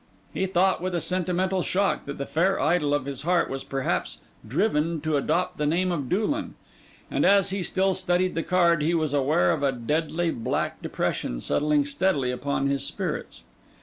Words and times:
He 0.33 0.47
thought 0.47 0.81
with 0.81 0.95
a 0.95 0.99
sentimental 0.99 1.61
shock 1.61 2.07
that 2.07 2.17
the 2.17 2.25
fair 2.25 2.59
idol 2.59 2.91
of 2.95 3.05
his 3.05 3.21
heart 3.21 3.51
was 3.51 3.63
perhaps 3.63 4.17
driven 4.47 4.99
to 5.01 5.15
adopt 5.15 5.57
the 5.57 5.67
name 5.67 5.91
of 5.91 6.09
Doolan; 6.09 6.55
and 7.11 7.23
as 7.23 7.51
he 7.51 7.61
still 7.61 7.93
studied 7.93 8.33
the 8.33 8.41
card, 8.41 8.81
he 8.81 8.95
was 8.95 9.13
aware 9.13 9.51
of 9.51 9.61
a 9.61 9.71
deadly, 9.71 10.31
black 10.31 10.81
depression 10.81 11.39
settling 11.39 11.85
steadily 11.85 12.31
upon 12.31 12.65
his 12.65 12.83
spirits. 12.83 13.43